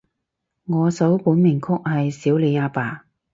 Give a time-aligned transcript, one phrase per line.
[0.65, 3.05] 我首本名曲係少理阿爸